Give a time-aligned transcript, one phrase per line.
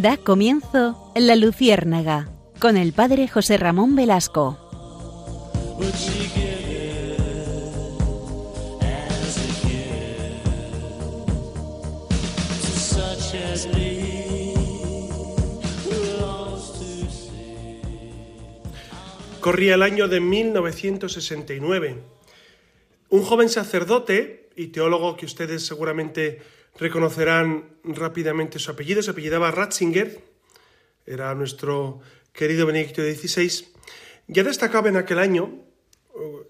[0.00, 2.30] Da comienzo La Luciérnaga
[2.60, 4.56] con el padre José Ramón Velasco.
[19.40, 21.96] Corría el año de 1969.
[23.08, 26.40] Un joven sacerdote y teólogo que ustedes seguramente
[26.78, 30.22] reconocerán rápidamente su apellido, se apellidaba Ratzinger,
[31.06, 32.00] era nuestro
[32.32, 33.68] querido Benedicto XVI,
[34.28, 35.64] ya destacaba en aquel año,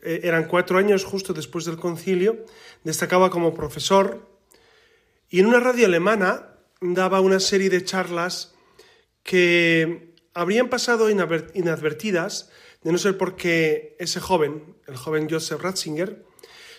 [0.03, 2.45] eh, eran cuatro años justo después del concilio,
[2.85, 4.29] destacaba como profesor
[5.31, 8.55] y en una radio alemana daba una serie de charlas
[9.23, 12.51] que habrían pasado inadvertidas,
[12.83, 16.25] de no ser porque ese joven, el joven Joseph Ratzinger,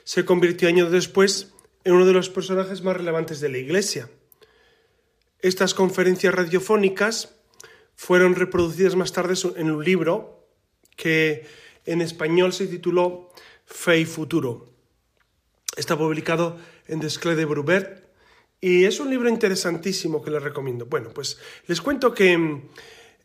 [0.03, 4.09] se convirtió años después en uno de los personajes más relevantes de la Iglesia.
[5.41, 7.35] Estas conferencias radiofónicas
[7.95, 10.47] fueron reproducidas más tarde en un libro
[10.95, 11.45] que
[11.85, 13.29] en español se tituló
[13.65, 14.67] Fe y Futuro.
[15.77, 16.57] Está publicado
[16.87, 18.03] en Desclé de Brubert
[18.59, 20.85] y es un libro interesantísimo que les recomiendo.
[20.85, 22.63] Bueno, pues les cuento que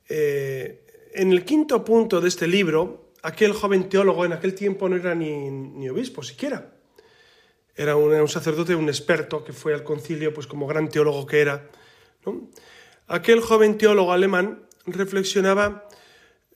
[0.08, 4.96] eh, en el quinto punto de este libro, aquel joven teólogo en aquel tiempo no
[4.96, 6.74] era ni, ni obispo siquiera,
[7.76, 11.68] era un, sacerdote, un experto que fue al concilio, pues como gran teólogo que era.
[13.08, 15.88] Aquel joven teólogo alemán reflexionaba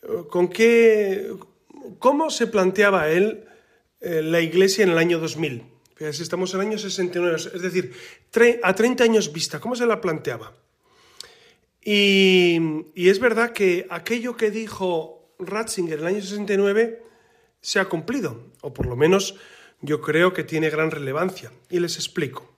[0.02, 1.30] eh, con qué,
[1.98, 3.44] cómo se planteaba él
[4.00, 5.64] eh, la iglesia en el año 2000.
[5.96, 7.92] Fíjate, estamos en el año 69, es decir,
[8.62, 10.54] a 30 años vista, ¿cómo se la planteaba?
[11.82, 12.60] Y,
[12.94, 17.02] y, es verdad que aquello que dijo Ratzinger en el año 69
[17.60, 19.36] se ha cumplido, o por lo menos
[19.80, 22.52] yo creo que tiene gran relevancia y les explico.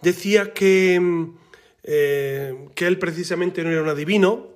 [0.00, 1.38] Decía que, mm,
[1.82, 4.48] eh, que él precisamente no era un adivino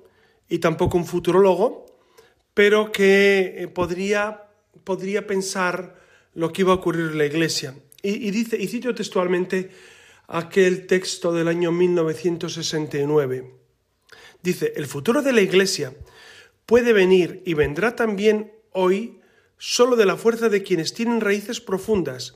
[0.49, 1.85] y tampoco un futurólogo,
[2.53, 4.43] pero que eh, podría,
[4.83, 5.99] podría pensar
[6.33, 7.75] lo que iba a ocurrir en la Iglesia.
[8.01, 9.71] Y, y, dice, y cito textualmente
[10.27, 13.51] aquel texto del año 1969.
[14.41, 15.93] Dice, el futuro de la Iglesia
[16.65, 19.19] puede venir y vendrá también hoy
[19.57, 22.35] solo de la fuerza de quienes tienen raíces profundas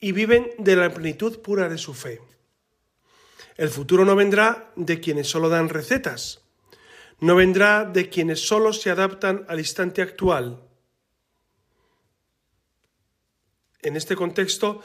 [0.00, 2.20] y viven de la plenitud pura de su fe.
[3.56, 6.42] El futuro no vendrá de quienes solo dan recetas,
[7.20, 10.62] no vendrá de quienes solo se adaptan al instante actual.
[13.80, 14.82] En este contexto,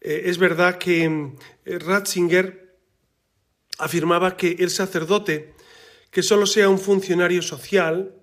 [0.00, 2.78] eh, es verdad que eh, Ratzinger
[3.78, 5.54] afirmaba que el sacerdote,
[6.10, 8.14] que solo sea un funcionario social,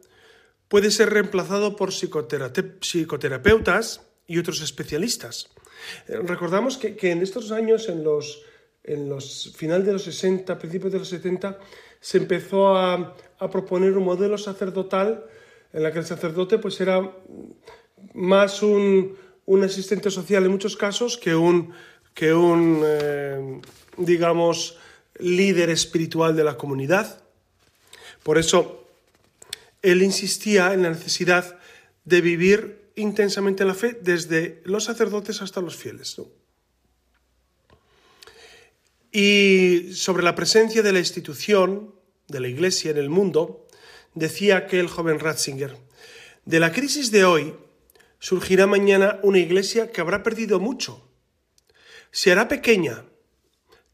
[0.71, 5.49] puede ser reemplazado por psicoterapeutas y otros especialistas.
[6.07, 8.43] Eh, recordamos que, en estos años, en los,
[8.85, 11.59] en los final de los 60, principios de los 70,
[11.99, 13.17] se empezó a,
[13.51, 15.25] proponer un modelo sacerdotal
[15.73, 17.17] en la que el sacerdote pues, era
[18.13, 19.17] más un,
[19.61, 21.73] asistente social en muchos casos que un,
[22.13, 23.59] que un eh,
[23.97, 24.77] digamos,
[25.19, 27.21] líder espiritual de la comunidad.
[28.23, 28.80] Por eso
[29.81, 31.59] él insistía en la necesidad
[32.05, 36.17] de vivir intensamente la fe desde los sacerdotes hasta los fieles.
[39.11, 41.95] Y sobre la presencia de la institución,
[42.27, 43.67] de la Iglesia en el mundo,
[44.13, 45.77] decía aquel joven Ratzinger,
[46.45, 47.55] de la crisis de hoy
[48.19, 51.07] surgirá mañana una Iglesia que habrá perdido mucho.
[52.11, 53.05] Se hará pequeña,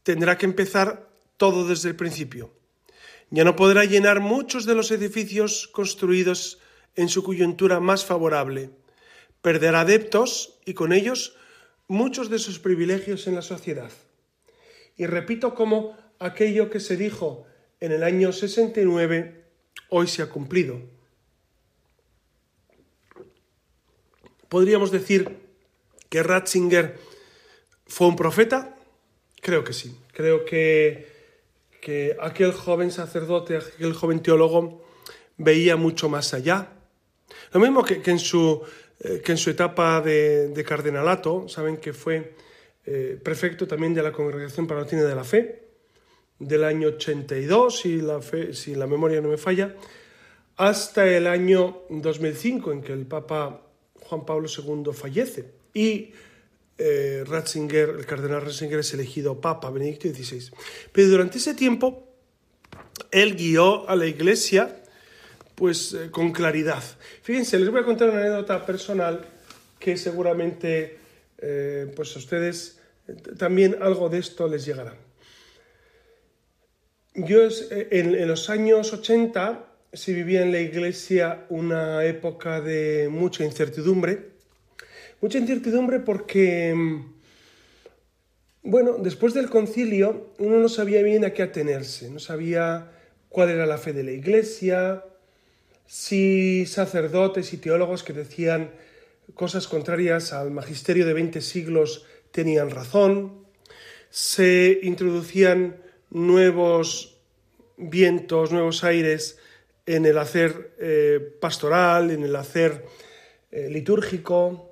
[0.02, 2.57] tendrá que empezar todo desde el principio
[3.30, 6.58] ya no podrá llenar muchos de los edificios construidos
[6.96, 8.70] en su coyuntura más favorable.
[9.42, 11.36] Perderá adeptos y con ellos
[11.86, 13.90] muchos de sus privilegios en la sociedad.
[14.96, 17.46] Y repito como aquello que se dijo
[17.80, 19.44] en el año 69
[19.90, 20.80] hoy se ha cumplido.
[24.48, 25.38] ¿Podríamos decir
[26.08, 26.98] que Ratzinger
[27.86, 28.76] fue un profeta?
[29.40, 29.96] Creo que sí.
[30.12, 31.17] Creo que
[31.88, 34.84] que aquel joven sacerdote, aquel joven teólogo
[35.38, 36.68] veía mucho más allá.
[37.50, 38.60] Lo mismo que, en, su,
[39.00, 42.34] eh, que en su etapa de, cardenalato, saben que fue
[42.84, 45.62] eh, prefecto también de la Congregación Palatina de la Fe,
[46.38, 48.20] del año 82, si la,
[48.52, 49.74] si la memoria no me falla,
[50.58, 53.62] hasta el año 2005, en que el Papa
[53.94, 55.54] Juan Pablo II fallece.
[55.72, 56.12] Y
[56.78, 60.50] eh, Ratzinger, el cardenal Ratzinger es elegido Papa Benedicto XVI.
[60.92, 62.08] Pero durante ese tiempo,
[63.10, 64.82] él guió a la Iglesia
[65.56, 66.82] pues eh, con claridad.
[67.22, 69.26] Fíjense, les voy a contar una anécdota personal
[69.80, 70.98] que seguramente
[71.38, 72.78] eh, pues a ustedes
[73.36, 74.94] también algo de esto les llegará.
[77.14, 77.40] yo
[77.70, 84.37] en, los años 80 se vivía en la iglesia una época de mucha incertidumbre.
[85.20, 87.12] Mucha incertidumbre porque, mm,
[88.62, 92.92] bueno, después del concilio uno no sabía bien a qué atenerse, no sabía
[93.28, 95.04] cuál era la fe de la iglesia,
[95.86, 98.70] si sacerdotes y teólogos que decían
[99.34, 103.44] cosas contrarias al magisterio de 20 siglos tenían razón,
[104.10, 107.18] se introducían nuevos
[107.76, 109.38] vientos, nuevos aires
[109.86, 112.84] en el hacer eh, pastoral, en el hacer
[113.50, 114.67] eh, litúrgico.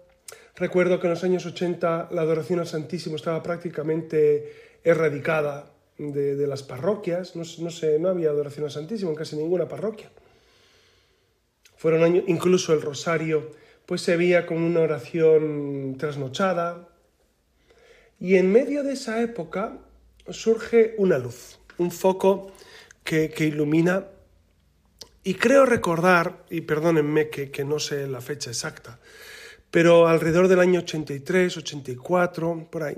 [0.56, 6.62] Recuerdo que en los años 80 la adoración al Santísimo estaba prácticamente erradicada de, las
[6.62, 10.11] parroquias, no, sé, no había adoración al Santísimo en casi ninguna parroquia.
[11.76, 13.50] Fueron años, incluso el rosario,
[13.85, 16.88] pues se veía como una oración trasnochada.
[18.19, 19.79] Y en medio de esa época
[20.31, 22.53] surge una luz, un foco
[23.05, 24.06] que, ilumina.
[25.23, 28.99] Y creo recordar, y perdónenme que, que no sé la fecha exacta,
[29.76, 32.96] pero alrededor del año 83, 84, por ahí,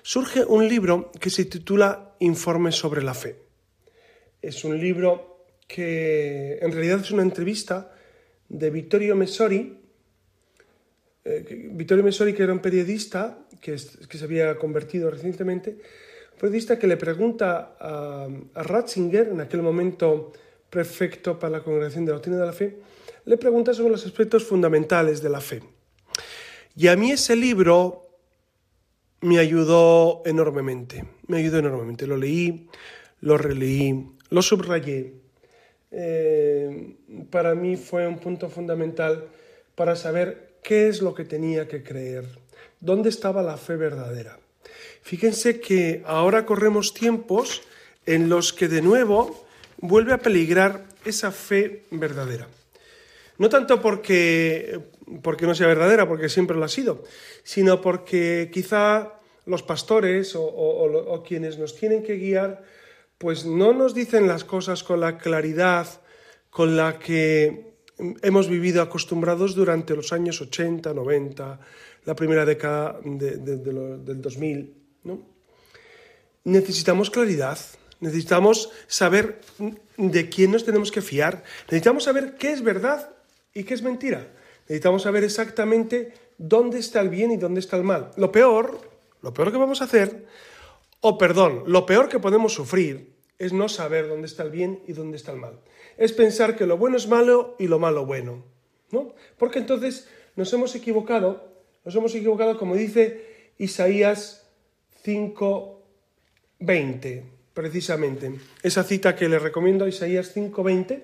[0.00, 3.34] surge un libro que se titula Informes sobre la fe.
[4.40, 7.92] Es un libro que en realidad es una entrevista
[8.48, 9.76] de Vittorio Messori,
[11.24, 16.86] eh, Vittorio Messori que era un periodista que, se había convertido recientemente, un periodista que
[16.86, 20.32] le pregunta a, a, Ratzinger, en aquel momento
[20.70, 22.78] prefecto para la Congregación de la Doctrina de la Fe,
[23.24, 25.60] le pregunta sobre los aspectos fundamentales de la fe.
[26.76, 28.08] Y a mí ese libro
[29.20, 32.06] me ayudó enormemente, me ayudó enormemente.
[32.06, 32.68] Lo leí,
[33.20, 35.14] lo releí, lo subrayé.
[35.90, 36.96] Eh,
[37.30, 39.28] para mí fue un punto fundamental
[39.74, 42.26] para saber qué es lo que tenía que creer,
[42.80, 44.38] dónde estaba la fe verdadera.
[45.02, 47.62] Fíjense que ahora corremos tiempos
[48.06, 49.46] en los que de nuevo
[49.78, 52.48] vuelve a peligrar esa fe verdadera.
[53.36, 54.80] No tanto porque,
[55.22, 57.02] porque no sea verdadera, porque siempre lo ha sido,
[57.42, 62.62] sino porque quizá los pastores o, quienes nos tienen que guiar,
[63.18, 65.86] pues no nos dicen las cosas con la claridad
[66.50, 67.74] con la que
[68.22, 71.60] hemos vivido acostumbrados durante los años 80, 90,
[72.04, 74.74] la primera década del 2000.
[75.04, 75.22] ¿no?
[76.44, 77.58] Necesitamos claridad,
[78.00, 79.40] necesitamos saber
[79.96, 83.10] de quién nos tenemos que fiar, necesitamos saber qué es verdad
[83.52, 84.28] y qué es mentira,
[84.68, 88.10] necesitamos saber exactamente dónde está el bien y dónde está el mal.
[88.16, 88.94] Lo peor
[89.24, 90.26] lo peor que vamos a hacer,
[91.00, 94.92] o perdón, lo peor que podemos sufrir es no saber dónde está el bien y
[94.92, 95.60] dónde está el mal.
[95.96, 98.44] Es pensar que lo bueno es malo y lo malo bueno.
[98.90, 99.14] ¿no?
[99.38, 100.06] Porque entonces
[100.36, 101.54] nos hemos equivocado,
[101.86, 104.46] nos hemos equivocado como dice Isaías
[105.02, 107.22] 5.20,
[107.54, 108.38] precisamente.
[108.62, 111.02] Esa cita que le recomiendo, Isaías 5.20,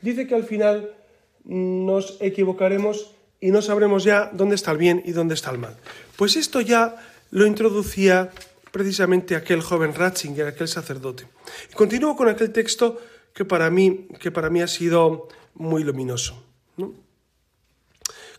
[0.00, 0.96] dice que al final
[1.44, 5.76] nos equivocaremos y no sabremos ya dónde está el bien y dónde está el mal.
[6.16, 6.96] Pues esto ya
[7.30, 8.30] lo introducía
[8.70, 11.26] precisamente aquel joven Ratzinger, aquel sacerdote.
[11.70, 13.00] Y continúo con aquel texto
[13.34, 16.42] que para mí, que para mí ha sido muy luminoso.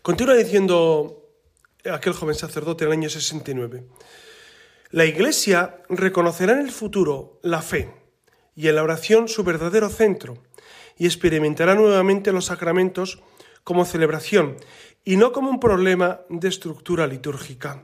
[0.02, 1.28] Continúa diciendo
[1.84, 3.84] aquel joven sacerdote en el año 69.
[4.90, 7.90] La Iglesia reconocerá en el futuro la fe
[8.54, 10.38] y en la oración su verdadero centro
[11.02, 13.18] y experimentará nuevamente los sacramentos
[13.64, 14.56] como celebración
[15.04, 17.82] y no como un problema de estructura litúrgica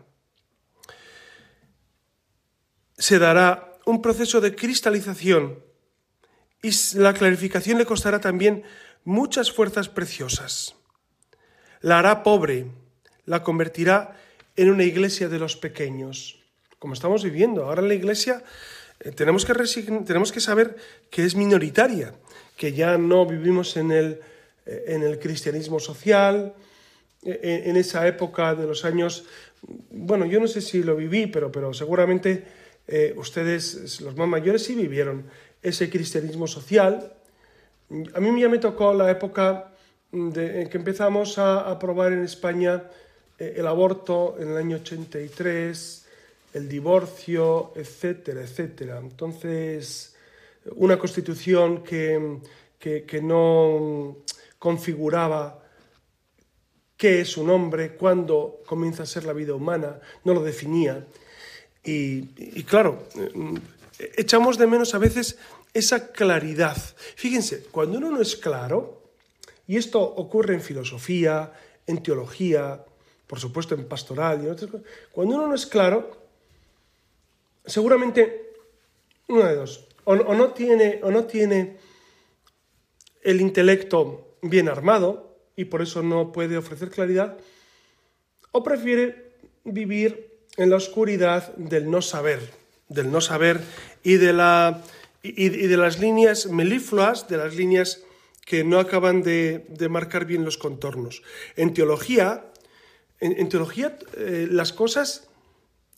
[2.97, 5.59] se dará un proceso de cristalización
[6.63, 8.63] y la clarificación le costará también
[9.03, 10.77] muchas fuerzas preciosas.
[11.81, 12.71] La hará pobre,
[13.25, 14.17] la convertirá
[14.55, 16.39] en una iglesia de los pequeños,
[16.79, 17.65] como estamos viviendo.
[17.65, 18.45] Ahora la iglesia
[19.01, 20.77] eh, tenemos, que tenemos que saber
[21.11, 22.15] que es minoritaria,
[22.59, 24.21] que ya no vivimos en el,
[24.67, 26.53] eh, en el cristianismo social,
[27.23, 29.25] eh, en, esa época de los años,
[29.91, 32.45] bueno, yo no sé si lo viví, pero, pero seguramente
[32.89, 35.25] eh, ustedes, los más mayores, sí vivieron
[35.63, 37.13] ese cristianismo social.
[38.13, 39.73] A mí ya me tocó la época
[40.13, 42.85] en que empezamos a aprobar en España
[43.39, 46.07] el aborto en el año 83,
[46.55, 48.99] el divorcio, etcétera, etcétera.
[48.99, 50.17] Entonces,
[50.77, 52.41] una constitución que,
[52.79, 54.19] que no
[54.59, 55.63] configuraba
[56.99, 61.07] qué es un hombre, cuándo comienza a ser la vida humana, no lo definía.
[61.85, 63.07] Y, claro,
[64.17, 65.39] echamos de menos a veces
[65.73, 66.77] esa claridad.
[67.15, 69.11] Fíjense, cuando uno no es claro,
[69.67, 71.53] y esto ocurre en filosofía,
[71.87, 72.85] en teología,
[73.27, 76.19] por supuesto en pastoral y en otras cosas, cuando uno no es claro,
[77.65, 78.55] seguramente
[79.29, 81.77] una de dos, o, no tiene, o no tiene
[83.23, 87.37] el intelecto bien armado y por eso no puede ofrecer claridad,
[88.53, 89.35] o prefiere
[89.65, 92.41] vivir en la oscuridad del no saber,
[92.89, 93.61] del no saber
[94.03, 94.83] y de, la,
[95.23, 98.03] y, de las líneas melifluas, de las líneas
[98.47, 101.23] que no acaban de, marcar bien los contornos.
[101.55, 102.47] En teología,
[103.21, 105.29] en, teología eh, las, cosas,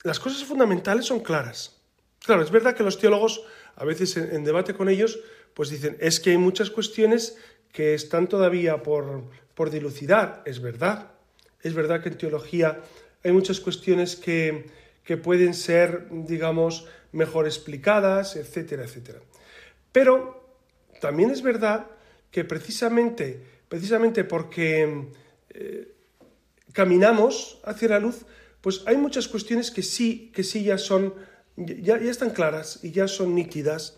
[0.03, 1.77] las cosas fundamentales son claras.
[2.19, 3.45] Claro, es verdad que los teólogos,
[3.77, 5.21] a veces en, debate con ellos,
[5.55, 7.37] pues dicen, es que hay muchas cuestiones
[7.73, 9.25] que están todavía por,
[9.55, 10.43] por dilucidar.
[10.45, 11.13] Es verdad.
[11.63, 12.81] Es verdad que en teología
[13.23, 14.67] hay muchas cuestiones que,
[15.05, 19.21] que pueden ser, digamos, mejor explicadas, etcétera, etcétera.
[19.93, 20.41] Pero
[21.01, 21.87] también es verdad
[22.31, 25.09] que precisamente, precisamente porque
[25.51, 25.93] eh,
[26.73, 28.25] caminamos hacia la luz,
[28.61, 31.15] pues hay muchas cuestiones que sí, que sí ya son,
[31.67, 33.97] ya, están claras y ya son nítidas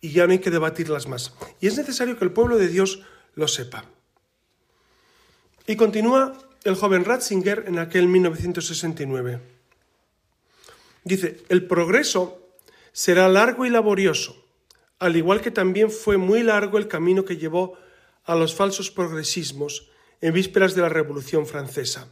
[0.00, 1.32] y ya no hay que debatirlas más.
[1.60, 3.00] Y es necesario que el pueblo de Dios
[3.34, 3.84] lo sepa.
[5.66, 9.40] Y continúa el joven Ratzinger en aquel 1969.
[11.04, 12.56] Dice, el progreso
[12.92, 14.44] será largo y laborioso,
[14.98, 17.76] al igual que también fue muy largo el camino que llevó
[18.24, 19.90] a los falsos progresismos
[20.20, 22.08] en vísperas de la Revolución Francesa.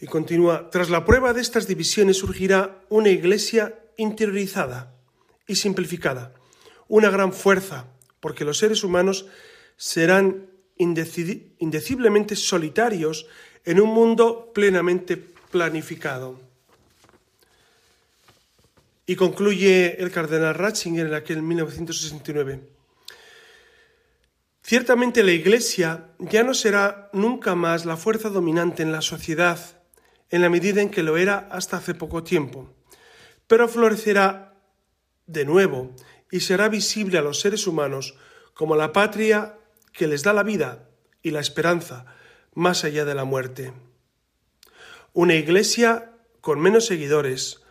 [0.00, 4.94] Y continúa, tras la prueba de estas divisiones surgirá una iglesia interiorizada
[5.46, 6.34] y simplificada,
[6.86, 7.86] una gran fuerza,
[8.20, 9.26] porque los seres humanos
[9.76, 13.26] serán indeciblemente solitarios
[13.64, 16.40] en un mundo plenamente planificado.
[19.04, 22.60] Y concluye el cardenal Ratzinger en aquel 1969.
[24.62, 29.77] Ciertamente la Iglesia ya no será nunca más la fuerza dominante en la sociedad,
[30.30, 32.74] en la medida en que lo era hasta hace poco tiempo,
[33.46, 34.54] pero florecerá
[35.26, 35.94] de nuevo
[36.30, 38.14] y será visible a los seres humanos
[38.54, 39.58] como la patria
[39.92, 40.88] que les da la vida
[41.22, 42.06] y la esperanza
[42.54, 43.72] más allá de la muerte.
[45.12, 47.62] Una iglesia con menos seguidores,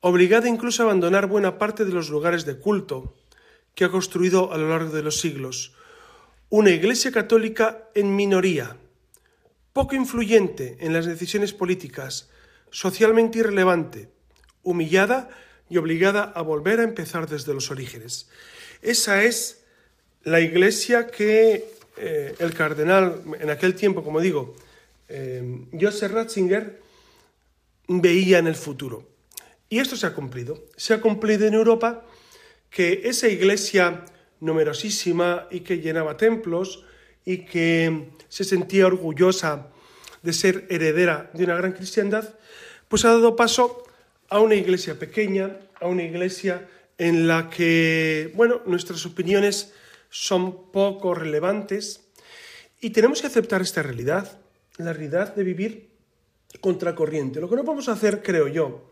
[0.00, 3.14] obligada incluso a abandonar buena parte de los lugares de culto
[3.74, 5.74] que ha construido a lo largo de los siglos.
[6.48, 8.76] Una iglesia católica en minoría,
[9.74, 12.30] poco influyente en las decisiones políticas,
[12.70, 14.08] socialmente irrelevante,
[14.62, 15.28] humillada
[15.68, 18.30] y obligada a volver a empezar desde los orígenes.
[18.80, 19.64] Esa es
[20.22, 24.54] la iglesia que eh, el cardenal, en aquel tiempo, como digo,
[25.08, 26.80] eh, Joseph Ratzinger,
[27.88, 29.08] veía en el futuro.
[29.68, 30.66] Y esto se ha cumplido.
[30.76, 32.04] Se ha cumplido en Europa
[32.70, 34.04] que esa iglesia
[34.38, 36.84] numerosísima y que llenaba templos
[37.24, 39.68] y que se sentía orgullosa
[40.22, 42.34] de ser heredera de una gran cristiandad,
[42.88, 43.84] pues ha dado paso
[44.28, 49.72] a una iglesia pequeña, a una iglesia en la que, bueno, nuestras opiniones
[50.10, 52.04] son poco relevantes
[52.80, 54.38] y tenemos que aceptar esta realidad,
[54.76, 55.88] la realidad de vivir
[56.60, 57.40] contracorriente.
[57.40, 58.90] Lo que no podemos hacer, creo yo,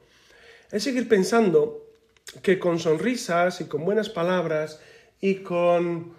[0.71, 1.87] es seguir pensando
[2.43, 4.81] que con sonrisas y con buenas palabras
[5.21, 6.15] y con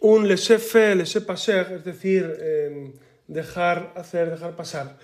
[0.00, 2.92] un laissez-faire, laissez-passer, es decir, em,
[3.28, 4.98] dejar hacer, dejar pasar,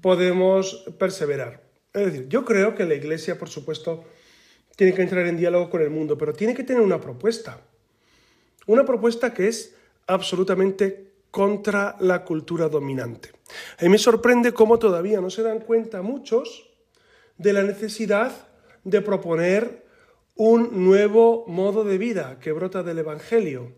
[0.00, 1.62] podemos perseverar.
[1.92, 4.04] Es decir, yo creo que la Iglesia, por supuesto,
[4.76, 7.60] tiene que entrar en diálogo con el mundo, pero tiene que tener una propuesta.
[8.66, 9.74] Una propuesta que es
[10.06, 13.30] absolutamente contra la cultura dominante.
[13.78, 16.70] A mí me sorprende cómo todavía no se dan cuenta muchos
[17.38, 18.32] de la necesidad
[18.84, 19.86] de proponer
[20.34, 23.72] un nuevo modo de vida que brota del Evangelio.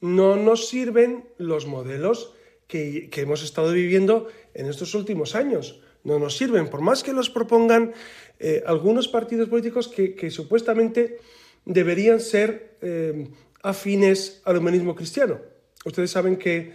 [0.00, 2.34] No nos sirven los modelos
[2.70, 5.80] que, hemos estado viviendo en estos últimos años.
[6.04, 7.92] No nos sirven, por más que los propongan
[8.38, 11.18] eh, algunos partidos políticos que, supuestamente
[11.66, 13.28] deberían ser eh,
[13.62, 15.40] afines al humanismo cristiano.
[15.84, 16.72] Ustedes saben que,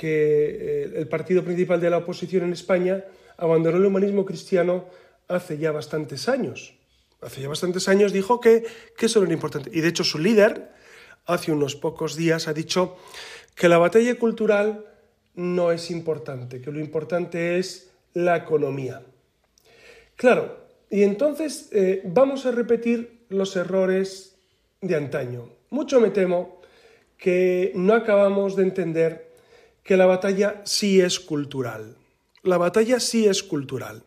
[0.00, 3.04] eh, el partido principal de la oposición en España
[3.36, 4.86] abandonó el humanismo cristiano
[5.28, 6.74] hace ya bastantes años.
[7.20, 8.64] Hace ya bastantes años dijo que,
[8.96, 9.70] que eso era importante.
[9.72, 10.70] Y de hecho su líder,
[11.28, 12.96] hace unos pocos días, ha dicho
[13.54, 14.84] que la batalla cultural
[15.34, 19.02] no es importante, que lo importante es la economía.
[20.16, 24.36] Claro, y entonces eh, vamos a repetir los errores
[24.80, 25.50] de antaño.
[25.70, 26.60] Mucho me temo
[27.18, 29.28] que no acabamos de entender
[29.84, 31.96] que la batalla sí es cultural.
[32.42, 34.02] La batalla sí es cultural.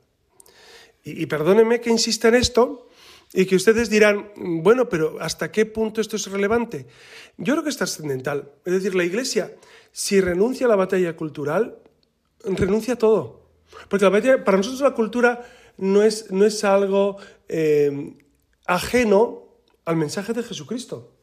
[1.04, 2.88] Y, perdónenme que insista en esto
[3.34, 6.88] y que ustedes dirán, bueno, pero ¿hasta qué punto esto es relevante?
[7.38, 8.52] Yo creo que es trascendental.
[8.66, 9.56] Es decir, la Iglesia,
[9.92, 11.78] si renuncia a la batalla cultural,
[12.44, 13.50] renuncia a todo.
[13.88, 15.46] Porque la batalla, para nosotros la cultura
[15.78, 18.18] no es, no es algo eh,
[18.66, 19.48] ajeno
[19.86, 21.16] al mensaje de Jesucristo.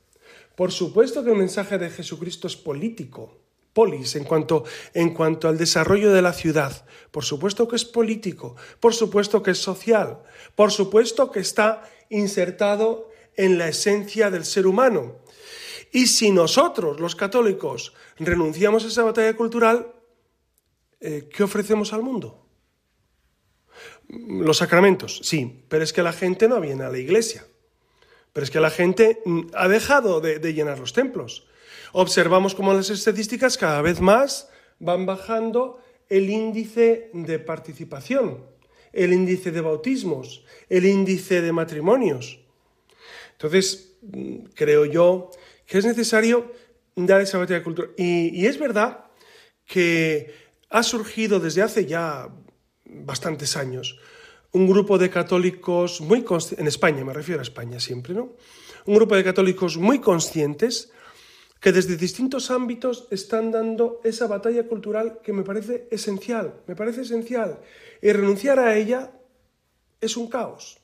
[0.56, 3.38] Por supuesto que el mensaje de Jesucristo es político,
[3.72, 6.84] polis, en cuanto, en cuanto al desarrollo de la ciudad.
[7.12, 10.18] Por supuesto que es político, por supuesto que es social,
[10.56, 15.16] por supuesto que está insertado en la esencia del ser humano.
[15.92, 19.94] Y si nosotros, los católicos, renunciamos a esa batalla cultural,
[21.00, 22.46] eh, ¿qué ofrecemos al mundo?
[24.08, 27.44] Los sacramentos, sí, pero es que la gente no viene a la iglesia.
[28.32, 31.46] Pero es que la gente mm, ha dejado de, llenar los templos.
[31.92, 38.44] Observamos cómo las estadísticas cada vez más van bajando el índice de participación,
[38.98, 42.40] el índice de bautismos, el índice de matrimonios.
[43.32, 45.30] Entonces, mm, creo yo
[45.66, 46.52] que es necesario
[46.96, 47.92] dar esa batalla cultural.
[47.96, 49.04] Y, y es verdad
[49.64, 50.34] que
[50.70, 52.28] ha surgido desde hace ya
[52.84, 53.98] bastantes años
[54.52, 56.24] un grupo de católicos muy
[56.56, 58.34] en España, me refiero a España siempre, ¿no?
[58.86, 60.90] Un grupo de católicos muy conscientes
[61.60, 67.02] que desde distintos ámbitos están dando esa batalla cultural que me parece esencial, me parece
[67.02, 67.58] esencial.
[68.00, 69.10] Y renunciar a ella
[70.00, 70.78] es un caos.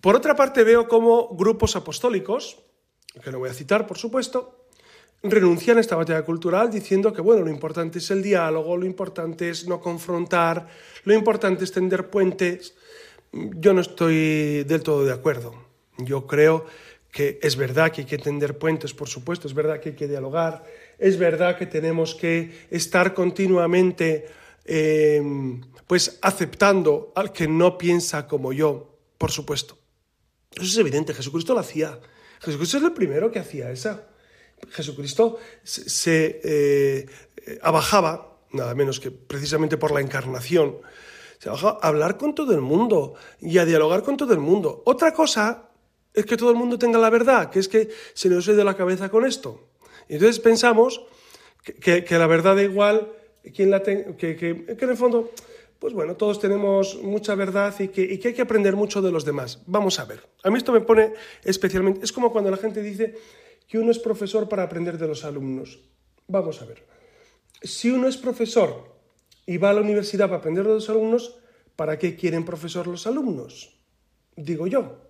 [0.00, 2.58] Por otra parte, veo como grupos apostólicos,
[3.22, 4.66] que no voy a citar, por supuesto,
[5.22, 9.48] renuncian a esta batalla cultural diciendo que bueno, lo importante es el diálogo, lo importante
[9.48, 10.68] es no confrontar,
[11.04, 12.74] lo importante es tender puentes.
[13.32, 15.54] Yo no estoy del todo de acuerdo.
[15.98, 16.66] Yo creo
[17.14, 20.08] que es verdad que hay que tender puentes, por supuesto, es verdad que hay que
[20.08, 20.64] dialogar,
[20.98, 24.26] es verdad que tenemos que estar continuamente
[24.64, 29.78] em, pues aceptando al que no piensa como yo, por supuesto.
[30.56, 32.00] Eso es evidente, Jesucristo lo hacía.
[32.40, 34.08] Jesucristo es el primero que hacía esa.
[34.70, 37.06] Jesucristo se eh,
[37.62, 40.78] abajaba, nada menos que precisamente por la encarnación,
[41.38, 44.82] se abajaba a hablar con todo el mundo y a dialogar con todo el mundo.
[44.84, 45.68] Otra cosa
[46.14, 48.76] es que todo el mundo tenga la verdad, que es que se nos de la
[48.76, 49.68] cabeza con esto.
[50.08, 51.02] Entonces pensamos
[51.80, 53.12] que, la verdad da igual
[53.54, 55.32] quien la que, que, en el fondo,
[55.78, 59.10] pues bueno, todos tenemos mucha verdad y que, y que hay que aprender mucho de
[59.10, 59.62] los demás.
[59.66, 60.20] Vamos a ver.
[60.44, 63.16] A mí esto me pone especialmente, es como cuando la gente dice
[63.66, 65.80] que uno es profesor para aprender de los alumnos.
[66.28, 66.86] Vamos a ver.
[67.62, 68.94] Si uno es profesor
[69.46, 71.38] y va a la universidad para aprender de los alumnos,
[71.76, 73.76] ¿para qué quieren profesor los alumnos?
[74.36, 75.04] Digo yo.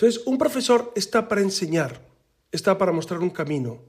[0.00, 2.00] Entonces, un profesor está para enseñar,
[2.52, 3.82] está para mostrar un camino.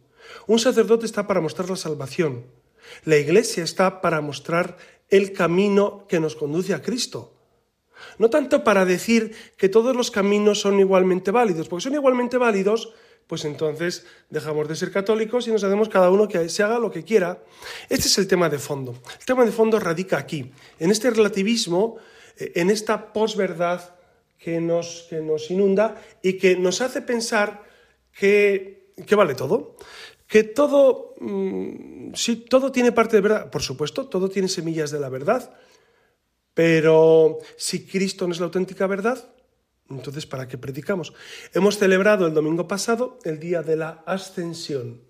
[0.45, 2.47] Un sacerdote está para mostrar la salvación.
[3.05, 4.75] La iglesia está para mostrar
[5.07, 7.33] el camino que nos conduce a Cristo.
[8.17, 12.91] No tanto para decir que todos los caminos son igualmente válidos, porque son igualmente válidos
[13.27, 16.91] pues entonces dejamos de ser católicos y nos hacemos cada uno que se haga lo
[16.91, 17.41] que quiera.
[17.87, 18.93] Este es el tema de fondo.
[19.17, 21.95] El tema de fondo radica aquí, en este relativismo,
[22.35, 23.95] eh, en esta posverdad
[24.41, 27.63] que nos, que nos inunda y que nos hace pensar
[28.11, 29.77] que, que vale todo.
[30.25, 34.99] Que todo, mm, sí, todo tiene parte de verdad, por supuesto, todo tiene semillas de
[34.99, 35.53] la verdad,
[36.53, 39.31] pero si Cristo no es la auténtica verdad,
[39.89, 41.13] entonces, ¿para qué predicamos?
[41.53, 45.01] Hemos celebrado el domingo pasado el día de la ascensión.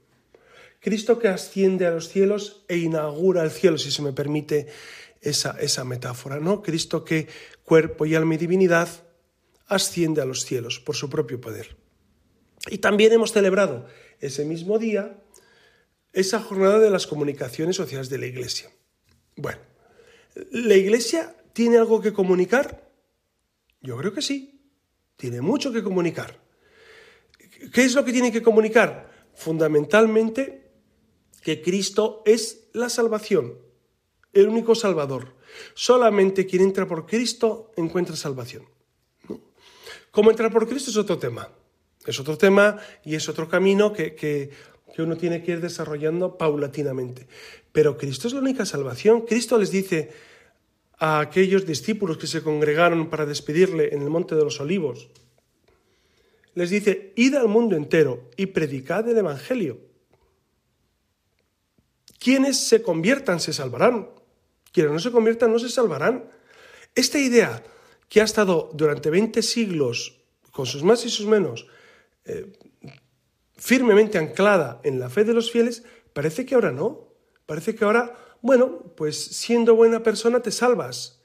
[0.80, 4.68] Cristo que asciende a los cielos e inaugura el cielo, si se me permite
[5.22, 6.64] esa, esa metáfora, ¿no?
[6.64, 7.28] Cristo que,
[7.64, 8.90] cuerpo y alma y divinidad,
[9.72, 11.78] asciende a los cielos por su propio poder.
[12.70, 13.88] Y también hemos celebrado
[14.20, 15.18] ese mismo día
[16.14, 18.70] esa jornada de las comunicaciones sociales de la Iglesia.
[19.38, 19.62] Bueno,
[20.52, 22.92] ¿la Iglesia tiene algo que comunicar?
[23.80, 24.62] Yo creo que sí
[25.16, 26.38] tiene mucho que comunicar.
[27.74, 29.10] ¿Qué es lo que tiene que comunicar?
[29.34, 30.70] Fundamentalmente
[31.42, 33.58] que Cristo es la salvación,
[34.34, 35.38] el único salvador.
[35.76, 38.66] Solamente quien entra por Cristo encuentra salvación.
[40.12, 41.50] ¿Cómo entrar por Cristo es otro tema?
[42.06, 44.50] Es otro tema y es otro camino que, que,
[44.94, 47.28] que uno tiene que ir desarrollando paulatinamente.
[47.72, 49.22] Pero Cristo es la única salvación.
[49.22, 50.12] Cristo les dice,
[51.02, 55.10] a aquellos discípulos que se congregaron para despedirle en el Monte de los Olivos.
[56.54, 59.80] Les dice, id al mundo entero y predicad el Evangelio.
[62.20, 64.10] Quienes se conviertan se salvarán.
[64.72, 66.26] Quienes no se conviertan no se salvarán.
[66.94, 67.64] Esta idea
[68.12, 70.20] que ha estado durante 20 siglos,
[70.52, 71.68] con sus más y sus menos,
[72.26, 72.52] eh,
[73.56, 77.08] firmemente anclada en la fe de los fieles, parece que ahora no.
[77.46, 81.22] Parece que ahora bueno, pues siendo buena persona te salvas.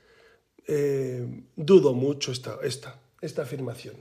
[0.69, 3.97] Eh, dudo mucho esta, esta, esta afirmación.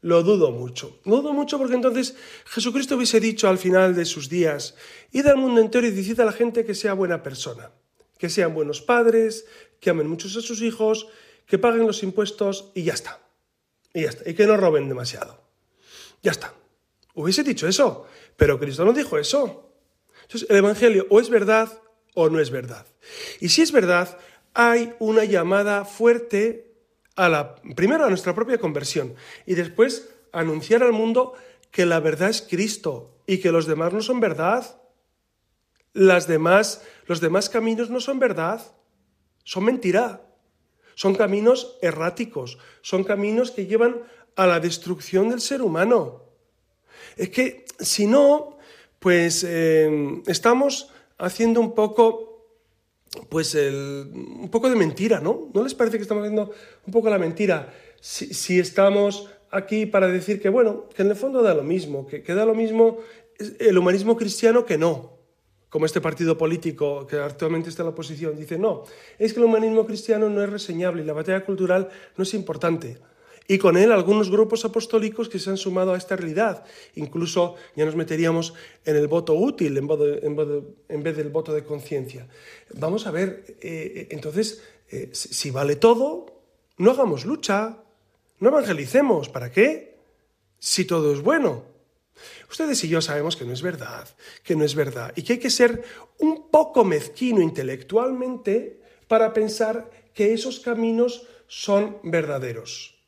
[0.00, 1.00] Lo dudo mucho.
[1.04, 4.76] Dudo mucho porque entonces Jesucristo hubiese dicho al final de sus días,
[5.10, 7.72] id al mundo entero y decid a la gente que sea buena persona,
[8.16, 9.44] que sean buenos padres,
[9.80, 11.08] que amen muchos a sus hijos,
[11.48, 13.18] que paguen los impuestos y ya está.
[13.92, 14.28] Y ya está.
[14.28, 15.42] Y que no roben demasiado.
[16.22, 16.52] Ya está.
[17.14, 18.06] Hubiese dicho eso,
[18.36, 19.72] pero Cristo no dijo eso.
[20.22, 21.80] Entonces, el Evangelio o es verdad
[22.14, 22.86] o no es verdad.
[23.40, 24.18] Y si es verdad,
[24.54, 26.74] hay una llamada fuerte
[27.16, 29.14] a la, primero a nuestra propia conversión
[29.46, 31.34] y después anunciar al mundo
[31.70, 34.80] que la verdad es Cristo y que los demás no son verdad.
[35.92, 38.60] Las demás, los demás caminos no son verdad,
[39.44, 40.27] son mentira.
[40.98, 44.02] Son caminos erráticos, son caminos que llevan
[44.34, 46.24] a la destrucción del ser humano.
[47.16, 48.58] Es que si no,
[48.98, 49.88] pues eh,
[50.26, 52.48] estamos haciendo un poco,
[53.28, 55.52] pues un poco de mentira, ¿no?
[55.54, 56.50] ¿No les parece que estamos haciendo
[56.84, 57.72] un poco la mentira?
[58.00, 62.24] Si, estamos aquí para decir que, bueno, que en el fondo da lo mismo, que,
[62.24, 62.98] que da lo mismo
[63.38, 65.17] el humanismo cristiano que no
[65.68, 68.84] como este partido político que actualmente está en la oposición, dice, no,
[69.18, 72.98] es que el humanismo cristiano no es reseñable y la batalla cultural no es importante.
[73.50, 76.64] Y con él algunos grupos apostólicos que se han sumado a esta realidad.
[76.96, 78.52] Incluso ya nos meteríamos
[78.84, 82.28] en el voto útil en, vez del voto de conciencia.
[82.74, 86.26] Vamos a ver, eh, entonces, eh, si vale todo,
[86.76, 87.78] no hagamos lucha,
[88.38, 89.30] no evangelicemos.
[89.30, 89.96] ¿Para qué?
[90.58, 91.77] Si todo es bueno.
[92.50, 94.08] Ustedes y yo sabemos que no es verdad,
[94.42, 95.82] que no es verdad, y que hay que ser
[96.18, 102.98] un poco mezquino intelectualmente para pensar que esos caminos son verdaderos.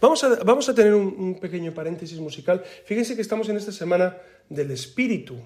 [0.00, 2.62] Vamos a, vamos a tener un, pequeño paréntesis musical.
[2.84, 5.36] Fíjense que estamos en esta semana del Espíritu.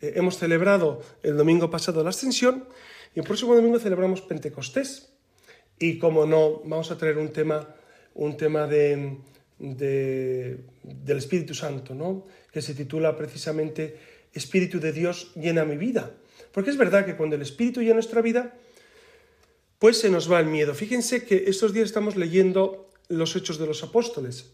[0.00, 2.64] Eh, hemos celebrado el domingo pasado la Ascensión
[3.14, 5.12] y el próximo domingo celebramos Pentecostés.
[5.78, 7.74] Y como no, vamos a traer un tema,
[8.14, 9.18] un tema de,
[9.58, 12.26] del Espíritu Santo, ¿no?
[12.52, 13.98] que se titula precisamente
[14.32, 16.12] Espíritu de Dios llena mi vida.
[16.52, 18.54] Porque es verdad que cuando el Espíritu llena nuestra vida,
[19.78, 20.74] pues se nos va el miedo.
[20.74, 24.52] Fíjense que estos días estamos leyendo los Hechos de los Apóstoles.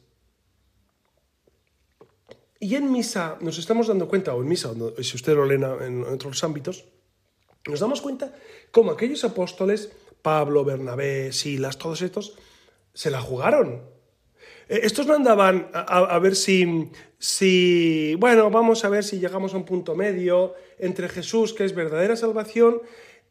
[2.61, 6.03] Y en misa nos estamos dando cuenta, o en misa, si usted lo lee en
[6.05, 6.85] otros ámbitos,
[7.67, 8.35] nos damos cuenta
[8.71, 9.90] cómo aquellos apóstoles,
[10.23, 12.37] Pablo, Bernabé, Silas, todos estos,
[12.93, 13.83] se la jugaron.
[14.68, 19.57] Eh, estos no andaban a, ver si, si, bueno, vamos a ver si llegamos a
[19.57, 22.81] un punto medio entre Jesús, que es verdadera salvación,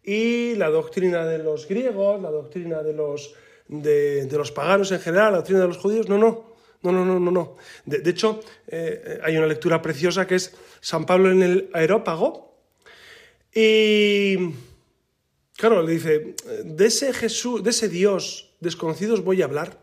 [0.03, 3.33] y la doctrina de los griegos, la doctrina de los,
[3.67, 6.09] de, los paganos en general, la doctrina de los judíos.
[6.09, 6.45] No, no,
[6.81, 7.31] no, no, no, no.
[7.31, 7.55] no.
[7.85, 12.53] De, hecho, eh, hay una lectura preciosa que es San Pablo en el aerópago.
[13.55, 14.35] Y,
[15.55, 19.77] claro, le dice, de ese Jesús, de ese Dios desconocido os voy a hablar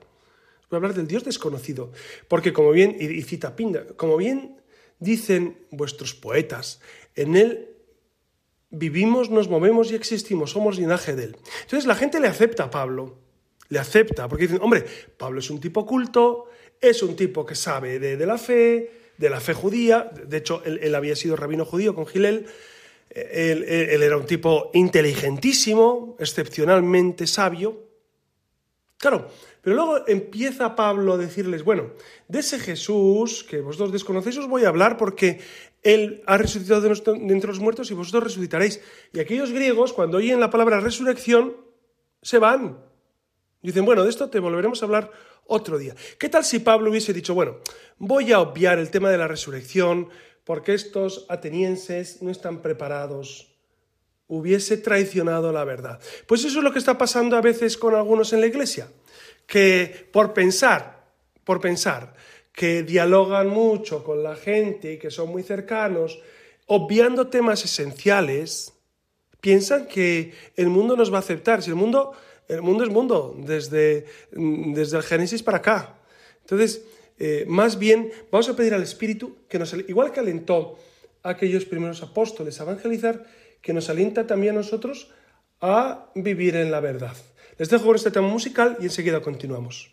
[0.71, 1.91] Voy a hablar del Dios desconocido,
[2.29, 4.57] porque como bien, y cita Pinda, como bien
[5.01, 6.81] dicen vuestros poetas,
[7.17, 7.71] en Él
[8.71, 11.37] vivimos, nos movemos y existimos, somos linaje de Él.
[11.63, 13.19] Entonces la gente le acepta a Pablo,
[13.69, 14.85] le acepta, porque dicen, hombre,
[15.17, 16.49] Pablo es un tipo culto,
[16.81, 20.95] es un tipo que sabe de, la fe, de la fe judía, de hecho él,
[20.95, 22.47] había sido rabino judío con Gilel,
[23.11, 27.91] él, él era un tipo inteligentísimo, excepcionalmente sabio.
[28.99, 29.31] Claro,
[29.63, 31.91] pero luego empieza Pablo a decirles, bueno,
[32.29, 35.41] de ese Jesús que vosotros desconocéis os voy a hablar porque
[35.83, 36.89] Él ha resucitado de
[37.33, 38.81] entre los muertos y vosotros resucitaréis.
[39.13, 41.57] Y aquellos griegos, cuando oyen la palabra resurrección,
[42.23, 42.79] se van.
[43.63, 45.11] Dicen, bueno, de esto te volveremos a hablar
[45.47, 45.95] otro día.
[46.19, 47.59] ¿Qué tal si Pablo hubiese dicho, bueno,
[47.99, 50.09] voy a obviar el tema de la resurrección
[50.45, 53.59] porque estos atenienses no están preparados?
[54.27, 56.01] Hubiese traicionado la verdad.
[56.27, 58.89] Pues eso es lo que está pasando a veces con algunos en la iglesia
[59.51, 61.03] que por pensar,
[61.43, 62.15] por pensar
[62.53, 66.21] que dialogan mucho con la gente y que son muy cercanos,
[66.67, 68.73] obviando temas esenciales,
[69.41, 71.65] piensan que el mundo nos va a aceptar.
[71.65, 72.13] Si el mundo,
[72.47, 75.97] el mundo es mundo, desde, desde el Génesis para acá.
[76.43, 76.83] Entonces,
[77.19, 80.79] eh, más bien, vamos a pedir al Espíritu que nos, igual que alentó
[81.25, 83.27] a aquellos primeros apóstoles a evangelizar,
[83.61, 85.11] que nos alienta también a nosotros
[85.61, 87.17] a vivir en la verdad.
[87.61, 89.91] Les dejo con este tema musical y enseguida continuamos.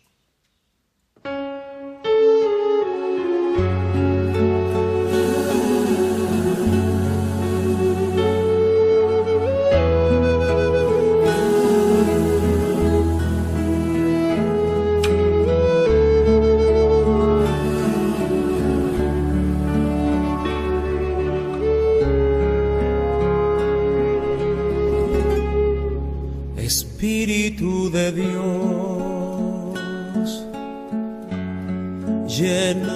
[32.38, 32.87] Llena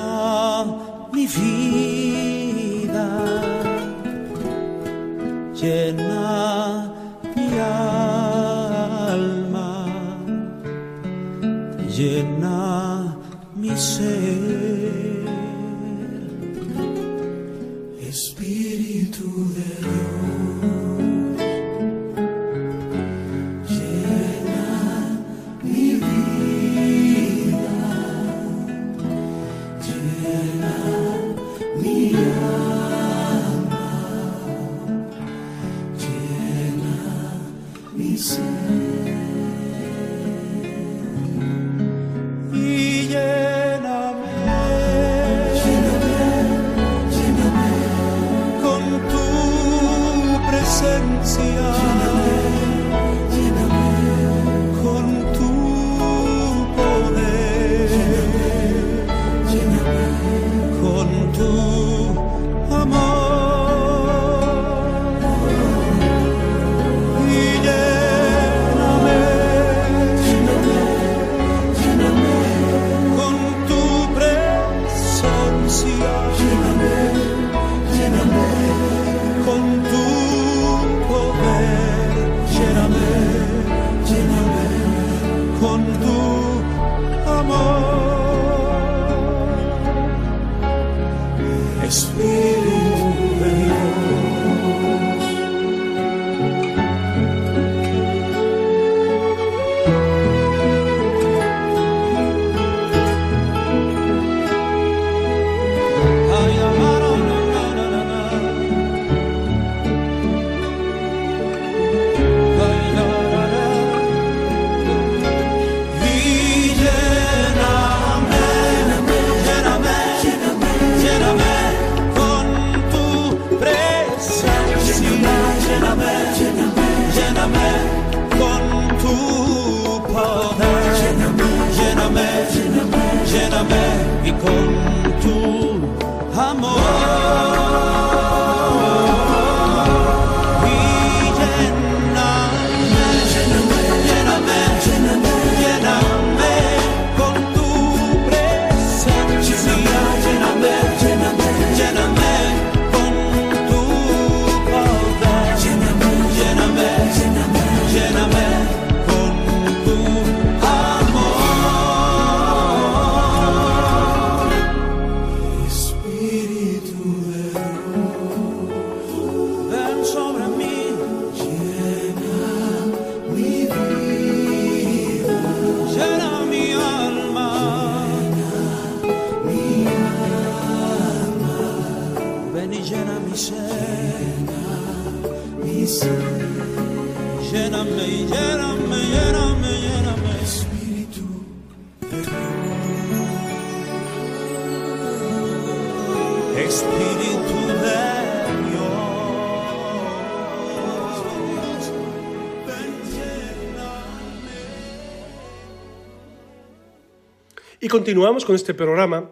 [208.13, 209.31] continuamos con este programa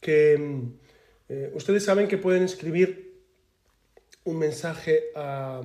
[0.00, 0.38] que
[1.28, 3.12] eh, ustedes saben que pueden escribir
[4.22, 5.60] un mensaje a,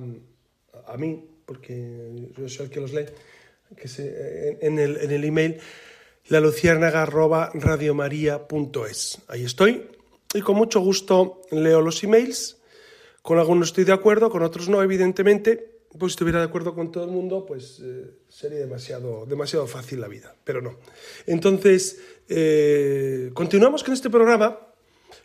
[0.88, 3.06] a, mí, porque yo soy el que los lee,
[3.76, 5.60] que se, en, el, en el email
[6.26, 9.18] laluciérnaga.radiomaría.es.
[9.28, 9.86] Ahí estoy.
[10.34, 12.58] Y con mucho gusto leo los emails.
[13.22, 15.70] Con algunos estoy de acuerdo, con otros no, evidentemente.
[15.96, 20.00] Pues si estuviera de acuerdo con todo el mundo, pues eh, sería demasiado, demasiado fácil
[20.00, 20.78] la vida, pero no.
[21.26, 22.00] Entonces,
[22.32, 24.56] eh, continuamos con este programa,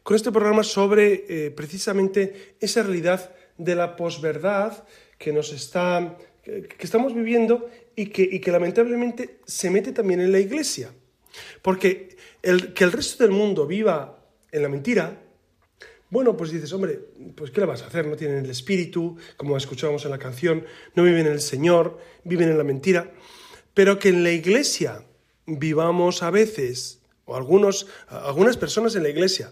[0.01, 4.83] con este programa sobre eh, precisamente esa realidad de la posverdad
[5.19, 10.31] que nos está, que, estamos viviendo y que, y que, lamentablemente se mete también en
[10.31, 10.91] la iglesia.
[11.61, 15.21] Porque el, que el resto del mundo viva en la mentira,
[16.09, 16.99] bueno, pues dices, hombre,
[17.35, 18.07] pues ¿qué le vas a hacer?
[18.07, 20.65] No tienen el espíritu, como escuchábamos en la canción,
[20.95, 23.11] no viven en el Señor, viven en la mentira.
[23.75, 25.03] Pero que en la iglesia
[25.45, 26.94] vivamos a veces,
[27.25, 29.51] o algunos, algunas personas en la iglesia,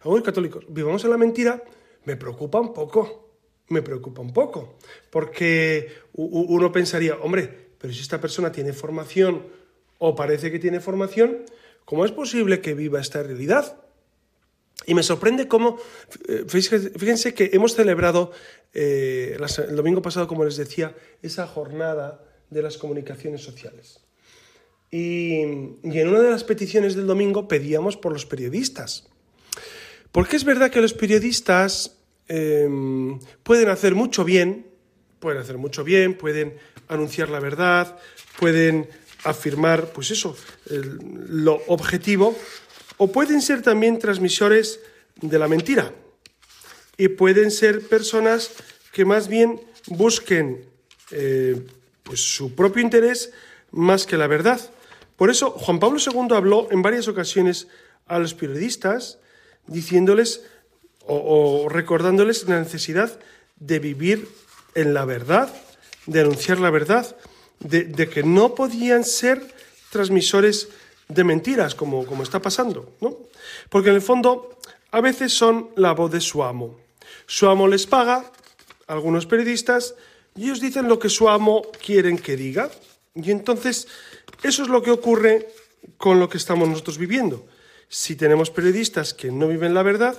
[0.00, 1.62] algunos católicos, vivamos en la mentira,
[2.04, 3.30] me preocupa un poco,
[3.68, 4.76] me preocupa un poco,
[5.10, 9.46] porque uno pensaría, hombre, pero si esta persona tiene formación
[9.98, 11.44] o parece que tiene formación,
[11.84, 13.80] ¿cómo es posible que viva esta realidad?
[14.86, 15.78] Y me sorprende cómo,
[16.28, 18.32] eh, fíjense que hemos celebrado
[18.74, 24.03] eh, el domingo pasado, como les decía, esa jornada de las comunicaciones sociales.
[24.94, 29.08] Y, en una de las peticiones del domingo pedíamos por los periodistas.
[30.12, 31.96] Porque es verdad que los periodistas
[32.28, 34.68] em, pueden hacer mucho bien,
[35.18, 36.54] pueden hacer mucho bien, pueden
[36.86, 37.98] anunciar la verdad,
[38.38, 38.88] pueden
[39.24, 40.36] afirmar, pues eso,
[40.70, 42.38] lo objetivo,
[42.96, 44.78] o pueden ser también transmisores
[45.20, 45.92] de la mentira.
[46.96, 48.52] y pueden ser personas
[48.92, 50.64] que más bien busquen
[51.10, 51.60] eh,
[52.04, 53.32] pues su propio interés
[53.72, 54.60] más que la verdad.
[55.16, 57.68] Por eso Juan Pablo II habló en varias ocasiones
[58.06, 59.18] a los periodistas
[59.66, 60.42] diciéndoles
[61.06, 63.18] o, recordándoles la necesidad
[63.56, 64.28] de vivir
[64.74, 65.52] en la verdad,
[66.06, 67.16] de anunciar la verdad,
[67.60, 69.54] de, que no podían ser
[69.90, 70.68] transmisores
[71.08, 73.16] de mentiras, como, como está pasando, ¿no?
[73.68, 74.58] Porque en el fondo
[74.90, 76.78] a veces son la voz de su amo.
[77.26, 78.24] Su amo les paga,
[78.86, 79.94] algunos periodistas,
[80.36, 82.70] y ellos dicen lo que su amo quieren que diga.
[83.14, 83.86] Y entonces
[84.42, 85.48] eso es lo que ocurre
[85.96, 87.46] con lo que estamos nosotros viviendo.
[87.88, 90.18] Si tenemos periodistas que no viven la verdad,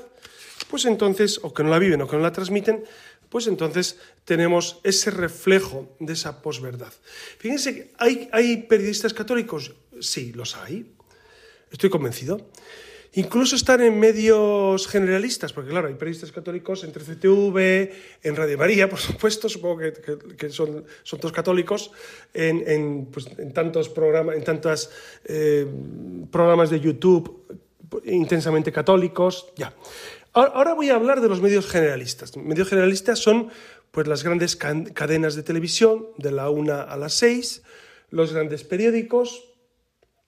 [0.70, 2.84] pues entonces, o que no la viven o que no la transmiten,
[3.30, 6.94] pues entonces tenemos ese reflejo de esa posverdad.
[7.38, 9.74] Fíjense, ¿hay, ¿hay periodistas católicos?
[10.00, 10.96] Sí, los hay.
[11.72, 12.50] Estoy convencido.
[13.18, 17.92] Incluso están en medios generalistas, porque claro, hay periodistas católicos en CTV,
[18.24, 19.80] en Radio María, por supuesto, supongo
[20.38, 20.84] que, son,
[21.18, 21.92] todos católicos,
[22.34, 24.90] en, pues, tantos programas, en tantos
[25.24, 25.66] eh,
[26.30, 27.64] programas de YouTube
[28.04, 29.74] intensamente católicos, ya.
[30.34, 32.36] Ahora voy a hablar de los medios generalistas.
[32.36, 33.50] Medios generalistas son
[33.92, 37.64] pues las grandes cadenas de televisión, de la una a las seis,
[38.10, 39.46] los grandes periódicos,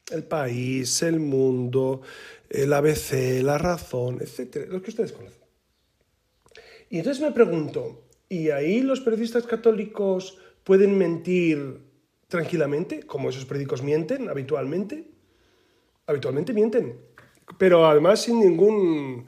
[0.10, 2.04] El País, El Mundo,
[2.50, 5.42] el ABC, La Razón, etcétera, los que ustedes conocen.
[6.90, 11.82] Y entonces me pregunto, ¿y ahí los periodistas católicos pueden mentir
[12.28, 15.12] tranquilamente, como esos periódicos mienten habitualmente?
[16.06, 16.98] Habitualmente mienten,
[17.58, 19.26] pero además sin ningún,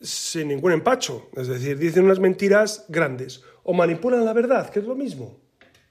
[0.00, 4.84] sin ningún empacho, es decir, dicen unas mentiras grandes o manipulan la verdad, que es
[4.84, 5.40] lo mismo.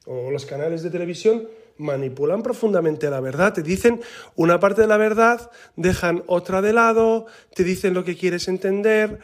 [0.05, 1.47] O los canales de televisión
[1.79, 4.01] manipulan profundamente la verdad, te dicen
[4.35, 9.19] una parte de la verdad, dejan otra de lado, te dicen lo que quieres entender.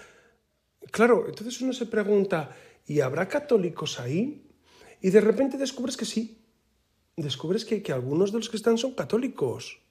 [0.91, 2.55] Claro, entonces uno se pregunta,
[2.87, 4.49] ¿y habrá católicos ahí?
[5.01, 6.41] Y de repente descubres que sí,
[7.17, 9.81] descubres que, que algunos de los que están son católicos.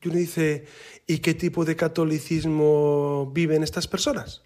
[0.00, 0.66] Y uno dice,
[1.06, 4.42] ¿y qué tipo de catolicismo viven estas personas?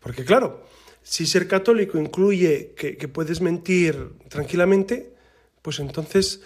[0.00, 0.64] Porque claro,
[1.02, 5.11] si ser católico incluye que, que puedes mentir tranquilamente,
[5.62, 6.40] pues entonces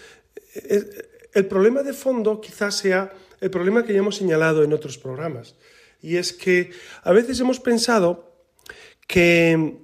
[0.55, 4.73] eh, eh, el problema de fondo quizás sea el problema que ya hemos señalado en
[4.73, 5.55] otros programas.
[6.01, 6.71] Y es que
[7.03, 8.31] a veces hemos pensado
[9.07, 9.77] que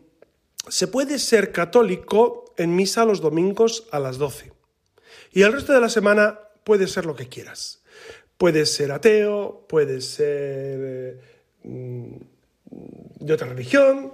[0.67, 4.51] se puede ser católico en misa los domingos a las 12.
[5.31, 7.83] Y el resto de la semana puedes ser lo que quieras.
[8.37, 11.19] Puedes ser ateo, puedes ser
[11.63, 12.19] eh,
[13.19, 14.13] de otra religión,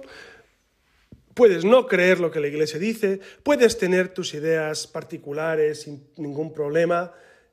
[1.34, 6.52] Puedes no creer lo que la Iglesia dice, puedes tener tus ideas particulares sin ningún
[6.52, 7.12] problema.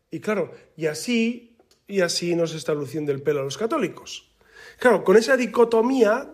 [0.09, 4.31] Y claro, y así, y así nos está luciendo el pelo a los católicos.
[4.79, 6.33] Claro, con esa dicotomía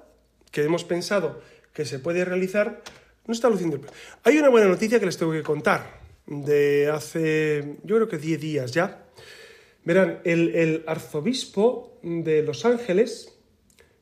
[0.51, 1.41] que hemos pensado
[1.73, 2.81] que se puede realizar,
[3.25, 3.93] no está luciendo el pelo.
[4.23, 8.39] Hay una buena noticia que les tengo que contar, de hace, yo creo que 10
[8.39, 9.05] días ya.
[9.83, 13.37] Verán, el, arzobispo de Los Ángeles,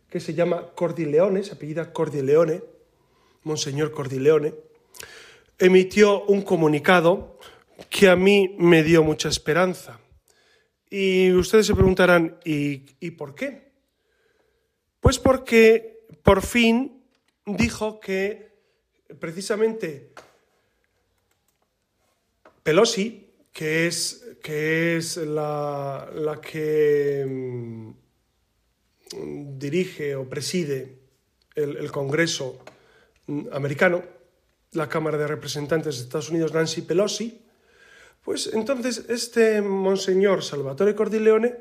[0.09, 2.61] que se llama Cordileone, se apellida Cordileone,
[3.43, 4.53] Monseñor Cordileone,
[5.57, 7.39] emitió un comunicado
[7.89, 9.99] que a mí me dio mucha esperanza.
[10.89, 13.71] Y ustedes se preguntarán, ¿y, por qué?
[14.99, 17.03] Pues porque por fin
[17.45, 18.51] dijo que
[19.19, 20.13] precisamente
[22.63, 27.91] Pelosi, que es, que es la, la que mm,
[29.57, 30.99] dirige o preside
[31.55, 32.63] el, el Congreso
[33.51, 34.03] americano,
[34.73, 37.41] la Cámara de Representantes de Estados Unidos, Nancy Pelosi,
[38.23, 41.55] pues entonces este monseñor Salvatore Cordileone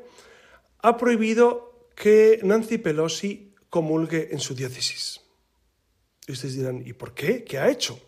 [0.79, 5.21] ha prohibido que Nancy Pelosi comulgue en su diócesis.
[6.27, 7.43] Y ustedes dirán, ¿y por qué?
[7.43, 7.99] ¿Qué ha hecho?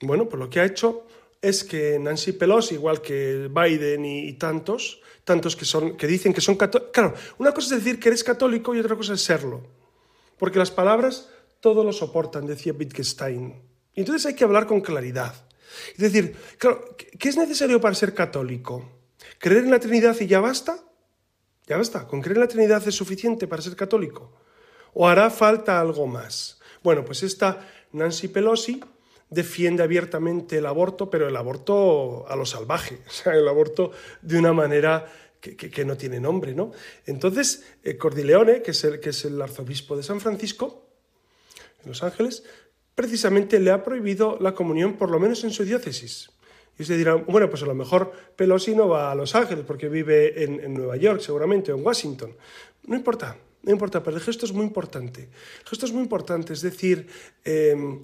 [0.00, 1.06] Bueno, pues lo que ha hecho
[1.40, 6.40] es que Nancy Pelosi, igual que Biden y, tantos, tantos que, son, que dicen que
[6.40, 6.92] son católicos...
[6.92, 9.62] Claro, una cosa es decir que eres católico y otra cosa es serlo.
[10.38, 11.30] Porque las palabras
[11.66, 13.60] todo lo soportan, decía Wittgenstein.
[13.92, 15.34] Y entonces hay que hablar con claridad.
[15.94, 16.36] Es decir,
[17.18, 18.88] ¿qué es necesario para ser católico?
[19.40, 20.78] ¿Creer en la Trinidad y ya basta?
[21.66, 24.32] Ya basta, con creer en la Trinidad es suficiente para ser católico.
[24.94, 26.60] ¿O hará falta algo más?
[26.84, 28.80] Bueno, pues esta Nancy Pelosi
[29.28, 33.90] defiende abiertamente el aborto, pero el aborto a lo salvaje, o sea, el aborto
[34.22, 36.70] de una manera que, no tiene nombre, ¿no?
[37.06, 40.85] Entonces, eh, Cordileone, que es, el, que es el arzobispo de San Francisco,
[41.86, 42.44] los Ángeles,
[42.94, 46.30] precisamente le ha prohibido la comunión, por lo menos en su diócesis.
[46.78, 49.88] Y usted dirá, bueno, pues a lo mejor Pelosi no va a Los Ángeles porque
[49.88, 52.34] vive en, Nueva York seguramente o en Washington.
[52.86, 55.22] No importa, no importa, pero el gesto es muy importante.
[55.22, 57.06] El gesto es muy importante, es decir,
[57.44, 58.00] em,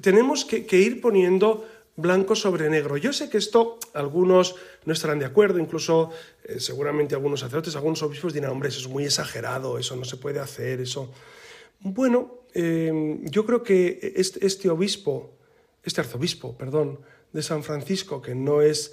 [0.00, 2.96] tenemos que, ir poniendo blanco sobre negro.
[2.96, 4.54] Yo sé que esto algunos
[4.84, 6.10] no estarán de acuerdo, incluso
[6.44, 10.16] eh, seguramente algunos sacerdotes, algunos obispos dirán, hombre, eso es muy exagerado, eso no se
[10.16, 11.12] puede hacer, eso...
[11.80, 15.38] Bueno, em, yo creo que este, obispo,
[15.84, 17.00] este arzobispo, perdón,
[17.32, 18.92] de San Francisco, que no es,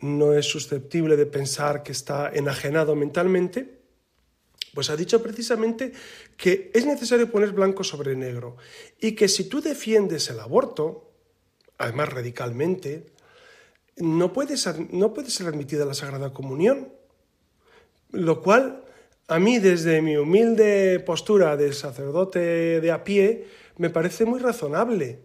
[0.00, 3.80] no es susceptible de pensar que está enajenado mentalmente,
[4.74, 5.92] pues ha dicho precisamente
[6.36, 8.56] que es necesario poner blanco sobre negro
[9.00, 11.10] y que si tú defiendes el aborto,
[11.78, 13.06] además radicalmente,
[13.96, 16.92] no puede ser, no puede ser admitida la Sagrada Comunión.
[18.12, 18.84] Lo cual,
[19.30, 25.20] a mí, desde mi humilde postura de sacerdote de a pie, me parece muy razonable.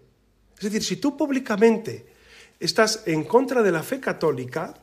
[0.58, 2.06] Es decir, si tú públicamente
[2.60, 4.74] estás en contra de la fe católica,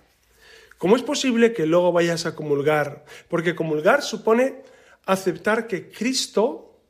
[0.82, 3.04] ¿Cómo es posible que luego vayas a comulgar?
[3.28, 4.64] Porque comulgar supone
[5.06, 6.80] aceptar que Cristo,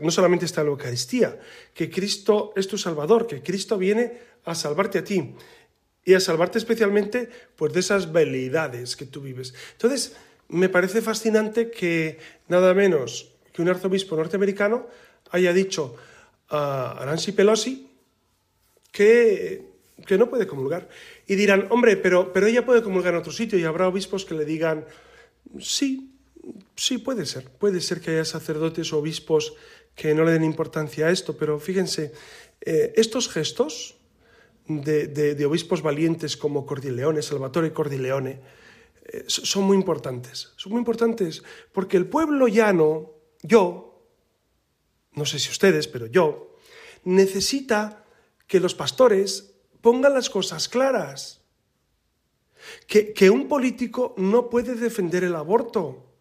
[0.00, 1.38] no solamente está en la Eucaristía,
[1.72, 5.36] que Cristo es tu Salvador, que Cristo viene a salvarte a ti
[6.04, 9.54] y a salvarte especialmente pues, de esas veleidades que tú vives.
[9.74, 10.16] Entonces,
[10.48, 12.18] me parece fascinante que
[12.48, 14.86] nada menos que un arzobispo norteamericano
[15.30, 15.96] haya dicho
[16.48, 17.90] a Nancy Pelosi
[18.90, 19.66] que,
[20.06, 20.88] que no puede comulgar.
[21.26, 24.34] Y dirán, hombre, pero, pero ella puede comulgar en otro sitio y habrá obispos que
[24.34, 24.86] le digan,
[25.60, 26.14] sí,
[26.76, 27.50] sí, puede ser.
[27.50, 29.54] Puede ser que haya sacerdotes o obispos
[29.94, 32.12] que no le den importancia a esto, pero fíjense,
[32.60, 33.96] eh, estos gestos
[34.68, 38.40] de, obispos valientes como Cordileone, Salvatore Cordileone,
[39.08, 40.52] eh, son muy importantes.
[40.56, 41.42] Son muy importantes
[41.72, 44.04] porque el pueblo llano, yo,
[45.12, 46.56] no sé si ustedes, pero yo,
[47.04, 48.04] necesita
[48.46, 51.40] que los pastores pongan las cosas claras.
[52.86, 56.12] Que, que, un político no puede defender el aborto,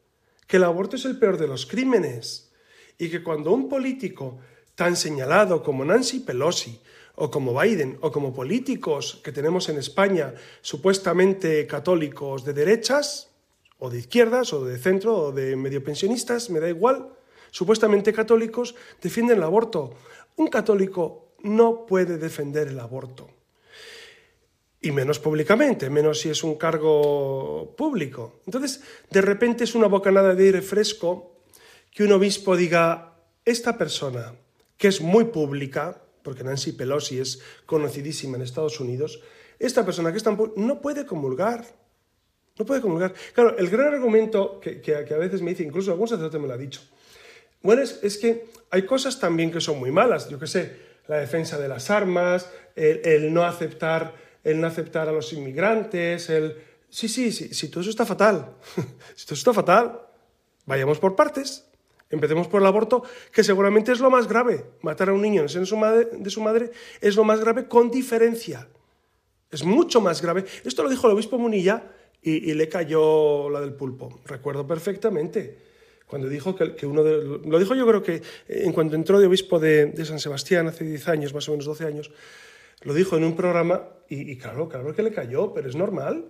[0.45, 2.53] que el aborto es el peor de los crímenes,
[2.97, 4.39] y que cuando un político
[4.77, 6.79] tan señalado como Nancy Pelosi,
[7.17, 13.33] o como Biden, o como políticos que tenemos en España, supuestamente católicos de derechas,
[13.81, 17.09] o de izquierdas, o de centro, o de medio pensionistas, me da igual,
[17.49, 19.97] supuestamente católicos, defienden el aborto.
[20.37, 23.33] Un católico no puede defender el aborto
[24.79, 28.41] y menos públicamente, menos si es un cargo público.
[28.45, 31.41] Entonces, de repente es una bocanada de aire fresco
[31.89, 34.35] que un obispo diga, esta persona,
[34.77, 39.21] que es muy pública, porque Nancy Pelosi es conocidísima en Estados Unidos,
[39.59, 41.65] esta persona que es tan no puede comulgar.
[42.59, 43.13] No puede comulgar.
[43.33, 46.57] Claro, el gran argumento que, a veces me dice, incluso algún sacerdote me lo ha
[46.57, 46.81] dicho,
[47.61, 50.29] bueno, es, que hay cosas también que son muy malas.
[50.29, 55.11] Yo qué sé, la defensa de las armas, el no aceptar el no aceptar a
[55.11, 56.63] los inmigrantes, el...
[56.89, 58.53] Sí, sí, sí, sí, todo eso está fatal.
[59.13, 59.99] si todo eso está fatal,
[60.65, 61.66] vayamos por partes.
[62.09, 64.65] Empecemos por el aborto, que seguramente es lo más grave.
[64.81, 67.91] Matar a un niño en el seno de su madre es lo más grave con
[67.91, 68.67] diferencia.
[69.51, 70.45] Es mucho más grave.
[70.63, 71.83] Esto lo dijo el obispo Munilla
[72.21, 74.21] y, le cayó la del pulpo.
[74.25, 75.57] Recuerdo perfectamente.
[76.05, 77.41] Cuando dijo que, uno de.
[77.45, 80.85] Lo dijo yo creo que en cuanto entró de obispo de, de San Sebastián hace
[80.85, 82.11] 10 años, más o menos 12 años,
[82.81, 86.29] lo dijo en un programa y, claro, claro que le cayó, pero es normal.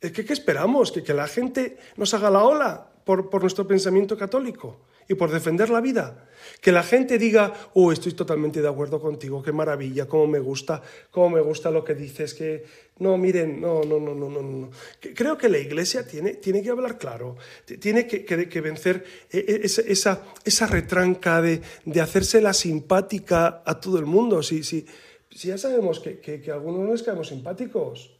[0.00, 0.92] ¿Qué, qué esperamos?
[0.92, 5.30] ¿Que, ¿Que, la gente nos haga la ola por, por, nuestro pensamiento católico y por
[5.30, 6.28] defender la vida?
[6.60, 10.82] Que la gente diga, oh, estoy totalmente de acuerdo contigo, qué maravilla, cómo me gusta,
[11.12, 12.64] cómo me gusta lo que dices, que
[12.98, 14.70] no, miren, no, no, no, no, no, no.
[15.14, 17.36] Creo que la Iglesia tiene, tiene que hablar claro,
[17.78, 23.78] tiene que, que, vencer e, e, esa, esa, retranca de, de hacerse la simpática a
[23.78, 24.42] todo el mundo.
[24.42, 24.84] Si, si,
[25.30, 28.15] si ya sabemos que, que, algunos no les caemos simpáticos,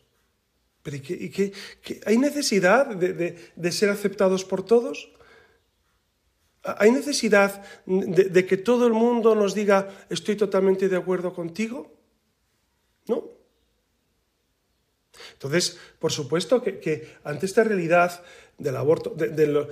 [0.86, 1.52] pero ¿y que,
[2.06, 5.10] hay necesidad de, ser aceptados por todos?
[6.62, 11.92] ¿Hay necesidad de, que todo el mundo nos diga estoy totalmente de acuerdo contigo?
[13.08, 13.32] ¿No?
[15.32, 18.22] Entonces, por supuesto que, ante esta realidad
[18.56, 19.66] del aborto, de,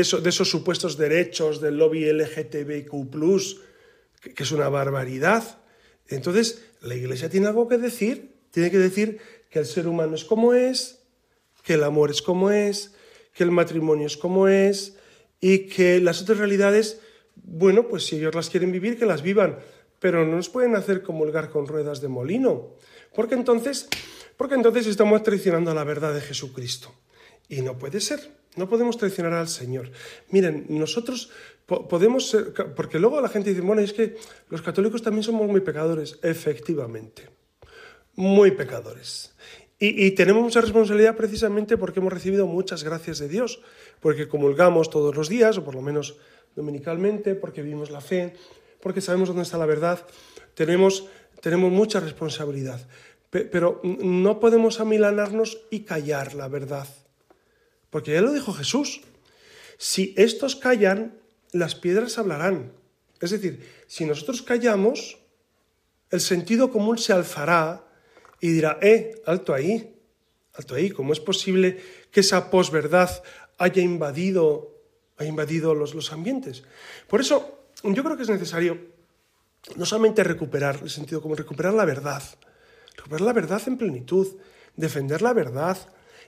[0.00, 2.92] esos, supuestos derechos del lobby LGTBIQ,
[4.36, 5.58] que es una barbaridad,
[6.06, 9.18] entonces, la Iglesia tiene algo que decir, tiene que decir
[9.54, 11.04] que el ser humano es como es,
[11.62, 12.92] que el amor es como es,
[13.32, 14.96] que el matrimonio es como es
[15.40, 17.00] y que las otras realidades,
[17.36, 19.60] bueno, pues si ellos las quieren vivir, que las vivan,
[20.00, 22.74] pero no nos pueden hacer comulgar con ruedas de molino,
[23.14, 23.88] porque entonces,
[24.36, 26.92] porque entonces estamos traicionando la verdad de Jesucristo.
[27.48, 29.92] Y no puede ser, no podemos traicionar al Señor.
[30.30, 31.30] Miren, nosotros
[31.66, 34.16] podemos ser, porque luego la gente dice, bueno, es que
[34.48, 36.18] los católicos también somos muy pecadores.
[36.22, 37.28] Efectivamente,
[38.16, 39.34] muy pecadores.
[39.78, 43.60] Y, tenemos mucha responsabilidad precisamente porque hemos recibido muchas gracias de Dios,
[44.00, 46.16] porque comulgamos todos los días, o por lo menos
[46.54, 48.34] dominicalmente, porque vivimos la fe,
[48.80, 50.06] porque sabemos dónde está la verdad,
[50.54, 51.08] tenemos,
[51.42, 52.80] tenemos mucha responsabilidad.
[53.30, 56.86] Pero no podemos amilanarnos y callar la verdad.
[57.90, 59.02] Porque ya lo dijo Jesús.
[59.76, 61.18] Si estos callan,
[61.52, 62.72] las piedras hablarán.
[63.20, 65.18] Es decir, si nosotros callamos,
[66.10, 67.84] el sentido común se alzará
[68.44, 69.96] y dirá, eh, alto ahí,
[70.52, 71.80] alto ahí, ¿cómo es posible
[72.10, 73.22] que esa posverdad
[73.56, 74.82] haya invadido,
[75.16, 76.62] haya invadido los, los ambientes?
[77.08, 78.76] Por eso, yo creo que es necesario
[79.76, 82.22] no solamente recuperar el sentido común, recuperar la verdad,
[82.94, 84.36] recuperar la verdad en plenitud,
[84.76, 85.78] defender la verdad,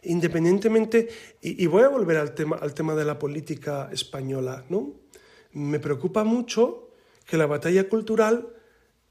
[0.03, 1.11] independientemente,
[1.43, 4.95] y, y voy a volver al tema, al tema de la política española, ¿no?
[5.53, 6.93] Me preocupa mucho
[7.27, 8.49] que la batalla cultural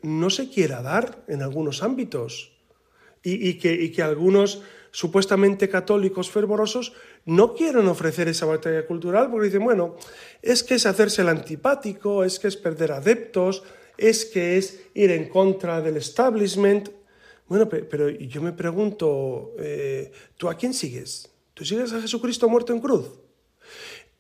[0.02, 2.55] no se quiera dar en algunos ámbitos
[3.26, 4.62] y, que, algunos
[4.92, 6.94] supuestamente católicos fervorosos
[7.26, 9.96] no quieren ofrecer esa batalla cultural porque dicen, bueno,
[10.42, 13.64] es que es hacerse el antipático, es que es perder adeptos,
[13.98, 16.90] es que es ir en contra del establishment.
[17.48, 21.30] Bueno, pero yo me pregunto, eh, ¿tú a quién sigues?
[21.54, 23.10] ¿Tú sigues a Jesucristo muerto en cruz?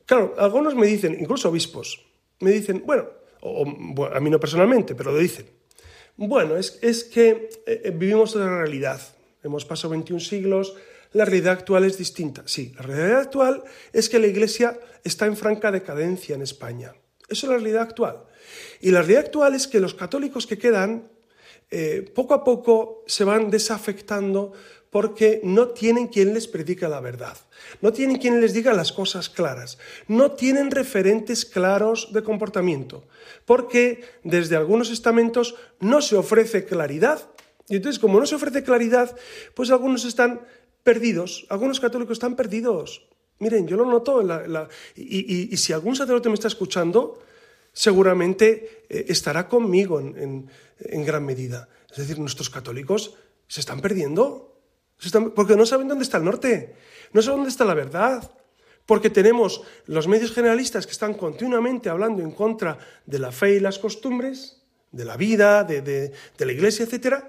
[0.05, 2.05] Claro, algunos me dicen, incluso obispos,
[2.39, 3.05] me dicen, bueno,
[4.13, 5.45] a mí no personalmente, pero lo dicen,
[6.17, 9.01] bueno, es, que eh, vivimos la realidad,
[9.43, 10.75] hemos pasado 21 siglos,
[11.13, 12.43] la realidad actual es distinta.
[12.45, 13.63] Sí, la realidad actual
[13.93, 16.93] es que la Iglesia está en franca decadencia en España.
[17.29, 18.23] Eso es la realidad actual.
[18.81, 21.09] Y la realidad actual es que los católicos que quedan
[21.71, 24.53] eh, poco a poco se van desafectando
[24.95, 27.35] porque no tienen quien les predica la verdad,
[27.81, 29.77] no tienen quien les diga las cosas claras,
[30.07, 33.03] no tienen referentes claros de comportamiento,
[33.43, 37.29] porque desde algunos estamentos no se ofrece claridad.
[37.67, 39.13] Y entonces, como no se ofrece claridad,
[39.53, 40.39] pues algunos están
[40.81, 43.05] perdidos, algunos católicos están perdidos.
[43.39, 44.23] Miren, yo lo noto,
[44.95, 47.21] y, si algún sacerdote me está escuchando,
[47.73, 50.47] seguramente eh, estará conmigo en,
[51.03, 51.67] gran medida.
[51.91, 53.15] Es decir, nuestros católicos
[53.49, 54.44] se están perdiendo,
[55.35, 56.75] porque no saben dónde está el norte,
[57.13, 58.31] no saben dónde está la verdad,
[58.85, 63.59] porque tenemos los medios generalistas que están continuamente hablando en contra de la fe y
[63.59, 67.25] las costumbres, de la vida, de, la iglesia, etc.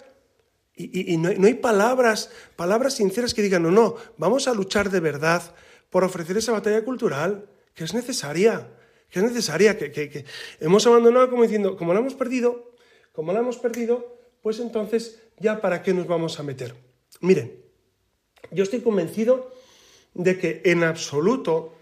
[0.75, 4.91] Y, no, hay, no, hay, palabras, palabras sinceras que digan, no, no, vamos a luchar
[4.91, 5.43] de verdad
[5.91, 8.69] por ofrecer esa batalla cultural que es necesaria
[9.11, 10.25] que es necesaria, que,
[10.61, 12.73] hemos abandonado como diciendo, como la hemos perdido,
[13.13, 16.75] como la hemos perdido, pues entonces ya para qué nos vamos a meter.
[17.21, 17.61] Miren,
[18.51, 19.51] yo estoy convencido
[20.15, 21.75] de que en absoluto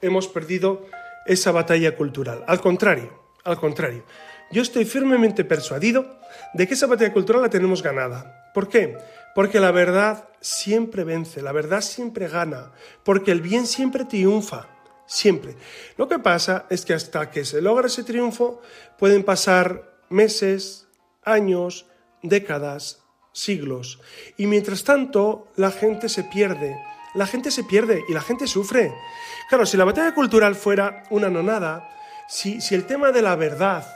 [0.00, 0.86] hemos perdido
[1.26, 2.44] esa batalla cultural.
[2.46, 3.12] Al contrario,
[3.44, 4.04] al contrario.
[4.50, 6.18] Yo estoy firmemente persuadido
[6.54, 8.50] de que esa batalla cultural la tenemos ganada.
[8.54, 8.96] ¿Por qué?
[9.34, 12.72] Porque la verdad siempre vence, la verdad siempre gana,
[13.04, 14.68] porque el bien siempre triunfa
[15.08, 15.56] siempre.
[15.96, 18.60] Lo que pasa es que hasta que se logra ese triunfo
[18.98, 20.86] pueden pasar meses,
[21.24, 21.86] años,
[22.22, 23.02] décadas,
[23.38, 24.00] siglos.
[24.36, 26.76] Y mientras tanto, la gente se pierde.
[27.14, 28.92] La gente se pierde y la gente sufre.
[29.48, 31.88] Claro, si la batalla cultural fuera una nonada,
[32.28, 33.86] si, si el tema de la verdad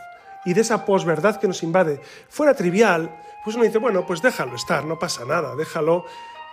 [0.44, 3.14] y de esa posverdad que nos invade fuera trivial,
[3.44, 6.06] pues uno dice, bueno, pues déjalo estar, no pasa nada, déjalo.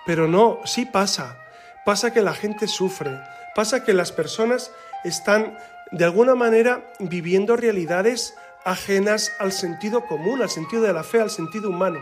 [0.06, 1.38] Pero no, sí pasa.
[1.86, 3.20] Pasa que la gente sufre,
[3.56, 4.72] Pasa que las personas
[5.04, 5.58] están
[5.92, 11.32] de alguna manera viviendo realidades ajenas al sentido común, al sentido de la fe, al
[11.32, 12.00] sentido humano.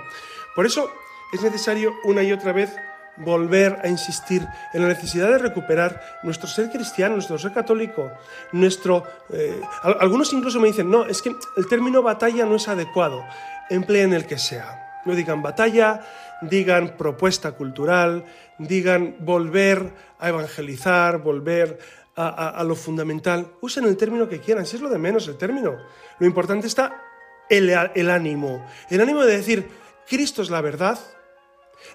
[0.58, 0.91] Por eso
[1.32, 2.76] es necesario una y otra vez
[3.18, 4.43] volver a insistir
[4.74, 8.12] en la necesidad de recuperar nuestro ser cristiano, nuestro ser católico,
[8.53, 9.03] nuestro...
[9.32, 13.24] Eh, algunos incluso me dicen, no, es que el término batalla no es adecuado,
[13.70, 15.03] empleen el que sea.
[15.05, 16.01] No digan batalla,
[16.41, 18.26] digan propuesta cultural,
[18.58, 21.78] digan volver a evangelizar, volver
[22.16, 23.45] a, lo fundamental.
[23.62, 25.78] Usen el término que quieran, si es lo de menos el término.
[26.18, 26.99] Lo importante está
[27.47, 28.66] el, el ánimo.
[28.89, 29.70] El ánimo de decir,
[30.08, 30.99] Cristo es la verdad,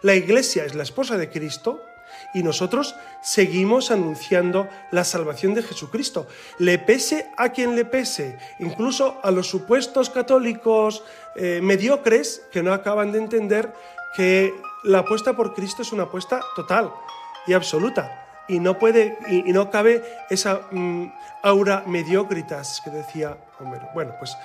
[0.03, 1.81] la iglesia es la esposa de Cristo,
[2.35, 6.27] y nosotros seguimos anunciando la salvación de Jesucristo.
[6.59, 11.05] Le pese a quien le pese, incluso a los supuestos católicos
[11.37, 13.73] eh, mediocres que no acaban de entender
[14.17, 14.55] que
[14.85, 16.93] la apuesta por Cristo es una apuesta total
[17.47, 18.19] y absoluta.
[18.49, 23.89] Y no puede, y, no cabe esa mm, aura mediocritas que decía Homero.
[23.95, 24.37] Bueno, pues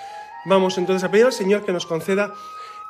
[0.46, 2.32] vamos entonces a pedir al Señor que nos conceda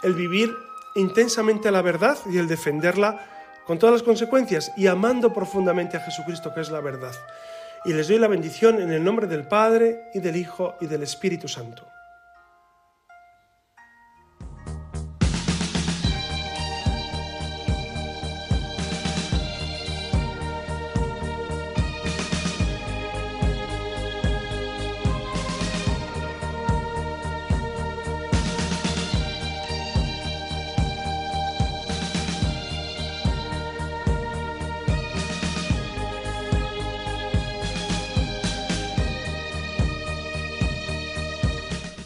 [0.04, 0.67] el vivir
[0.98, 3.26] intensamente la verdad y el defenderla
[3.66, 7.14] con todas las consecuencias y amando profundamente a Jesucristo, que es la verdad.
[7.86, 11.04] Y les doy la bendición en el nombre del Padre y del Hijo y del
[11.04, 11.97] Espíritu Santo.